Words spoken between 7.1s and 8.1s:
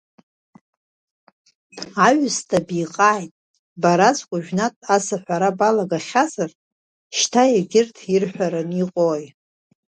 шьҭа егьырҭ